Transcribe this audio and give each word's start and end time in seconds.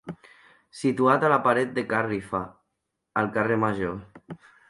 Situat 0.77 1.25
a 1.25 1.29
la 1.33 1.37
paret 1.47 1.75
de 1.75 1.83
Ca 1.91 2.01
Rifa, 2.07 2.41
al 3.23 3.31
carrer 3.37 3.61
Major. 3.67 4.03